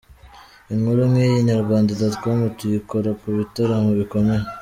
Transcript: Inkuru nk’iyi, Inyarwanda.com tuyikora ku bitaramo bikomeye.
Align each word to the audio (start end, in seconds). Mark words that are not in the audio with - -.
Inkuru 0.73 1.01
nk’iyi, 1.11 1.35
Inyarwanda.com 1.41 2.37
tuyikora 2.57 3.09
ku 3.19 3.27
bitaramo 3.37 3.89
bikomeye. 3.99 4.45